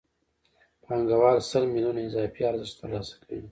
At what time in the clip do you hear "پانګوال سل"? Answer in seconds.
0.83-1.63